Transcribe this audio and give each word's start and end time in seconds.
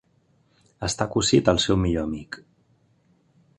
Està 0.87 1.07
cosit 1.17 1.53
al 1.53 1.61
seu 1.67 1.79
millor 1.83 2.09
amic. 2.09 2.41